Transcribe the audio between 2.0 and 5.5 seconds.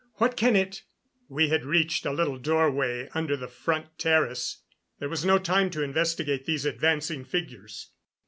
a little doorway under the front terrace. There was no